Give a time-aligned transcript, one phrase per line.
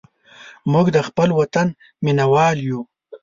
[0.71, 1.67] موږ د خپل وطن
[2.05, 2.81] مینهوال یو.